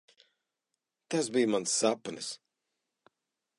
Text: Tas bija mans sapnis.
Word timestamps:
Tas 1.09 1.29
bija 1.35 1.51
mans 1.55 1.77
sapnis. 1.83 2.33